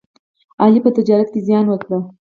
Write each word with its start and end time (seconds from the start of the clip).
علي 0.63 0.79
په 0.83 0.89
تجارت 0.97 1.27
کې 1.31 1.39
زیان 1.47 1.65
وکړ. 1.69 1.89